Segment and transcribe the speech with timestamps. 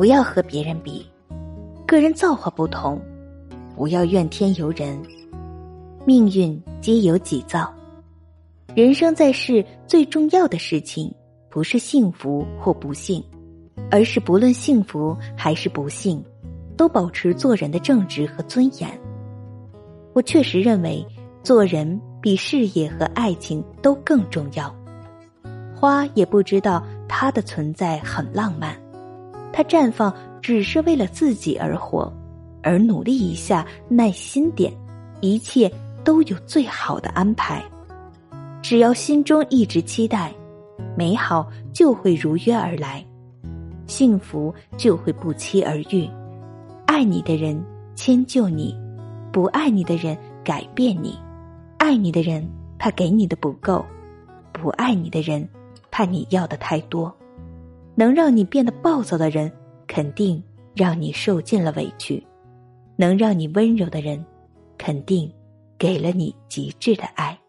[0.00, 1.06] 不要和别人比，
[1.86, 2.98] 个人造化不同，
[3.76, 4.98] 不要怨天尤人，
[6.06, 7.70] 命运皆由己造。
[8.74, 11.14] 人生在世，最重要的事情
[11.50, 13.22] 不是幸福或不幸，
[13.90, 16.24] 而是不论幸福还是不幸，
[16.78, 18.90] 都保持做人的正直和尊严。
[20.14, 21.06] 我确实认为，
[21.42, 24.74] 做人比事业和爱情都更重要。
[25.76, 28.74] 花也不知道它的存在很浪漫，
[29.52, 32.12] 它绽放只是为了自己而活，
[32.62, 34.72] 而努力一下，耐心点，
[35.20, 35.70] 一切
[36.04, 37.62] 都有最好的安排。
[38.62, 40.32] 只要心中一直期待，
[40.96, 43.04] 美好就会如约而来，
[43.86, 46.08] 幸福就会不期而遇。
[46.86, 47.62] 爱你的人
[47.94, 48.74] 迁就你，
[49.32, 51.18] 不爱你的人改变你。
[51.78, 52.46] 爱你的人
[52.78, 53.84] 怕给你的不够，
[54.52, 55.48] 不爱你的人。
[55.92, 57.12] 怕你要的太多，
[57.94, 59.50] 能让你变得暴躁的人，
[59.86, 60.42] 肯定
[60.74, 62.22] 让你受尽了委屈；
[62.96, 64.24] 能让你温柔的人，
[64.76, 65.32] 肯定
[65.78, 67.39] 给了你极致的爱。